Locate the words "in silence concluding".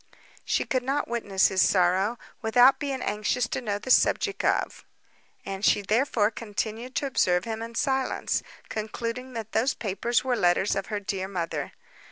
7.61-9.33